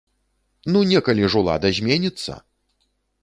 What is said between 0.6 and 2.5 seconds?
Ну некалі ж улада зменіцца!